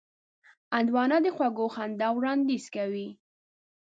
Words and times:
هندوانه 0.75 1.17
د 1.25 1.27
خوږ 1.35 1.57
خندا 1.75 2.07
وړاندیز 2.13 2.65
کوي. 2.75 3.07